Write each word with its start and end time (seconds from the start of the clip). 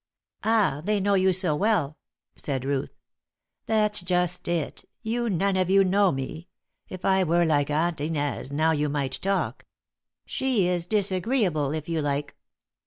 "Ah! 0.43 0.81
they 0.83 0.99
know 0.99 1.13
you 1.13 1.31
so 1.31 1.55
well," 1.55 1.95
said 2.35 2.65
Ruth. 2.65 2.97
"That's 3.67 4.01
just 4.01 4.47
it; 4.47 4.83
you 5.03 5.29
none 5.29 5.55
of 5.55 5.69
you 5.69 5.83
know 5.83 6.11
me. 6.11 6.47
If 6.89 7.05
I 7.05 7.23
were 7.23 7.45
like 7.45 7.69
Aunt 7.69 8.01
Inez, 8.01 8.51
now, 8.51 8.71
you 8.71 8.89
might 8.89 9.19
talk; 9.21 9.63
she 10.25 10.67
is 10.67 10.87
disagreeable, 10.87 11.71
if 11.71 11.87
you 11.87 12.01
like." 12.01 12.35